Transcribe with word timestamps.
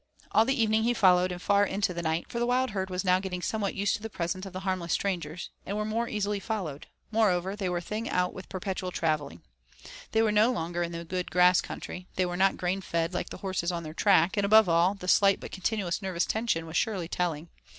All 0.31 0.45
the 0.45 0.59
evening 0.59 0.81
he 0.81 0.95
followed, 0.95 1.31
and 1.31 1.39
far 1.39 1.63
into 1.63 1.93
the 1.93 2.01
night, 2.01 2.25
for 2.27 2.39
the 2.39 2.47
wild 2.47 2.71
herd 2.71 2.89
was 2.89 3.03
now 3.05 3.19
getting 3.19 3.43
somewhat 3.43 3.75
used 3.75 3.95
to 3.97 4.01
the 4.01 4.09
presence 4.09 4.47
of 4.47 4.51
the 4.53 4.61
harmless 4.61 4.93
strangers, 4.93 5.51
and 5.63 5.77
were 5.77 5.85
more 5.85 6.09
easily 6.09 6.39
followed; 6.39 6.87
moreover, 7.11 7.55
they 7.55 7.69
were 7.69 7.79
tiring 7.81 8.09
out 8.09 8.33
with 8.33 8.49
perpetual 8.49 8.89
traveling. 8.91 9.43
They 10.11 10.23
were 10.23 10.31
no 10.31 10.51
longer 10.51 10.81
in 10.81 10.91
the 10.91 11.05
good 11.05 11.29
grass 11.29 11.61
country, 11.61 12.07
they 12.15 12.25
were 12.25 12.35
not 12.35 12.57
grain 12.57 12.81
fed 12.81 13.13
like 13.13 13.29
the 13.29 13.37
horses 13.45 13.71
on 13.71 13.83
their 13.83 13.93
track, 13.93 14.37
and 14.37 14.43
above 14.43 14.67
all, 14.67 14.95
the 14.95 15.07
slight 15.07 15.39
but 15.39 15.51
continuous 15.51 16.01
nervous 16.01 16.25
tension 16.25 16.65
was 16.65 16.75
surely 16.77 17.07
telling. 17.07 17.49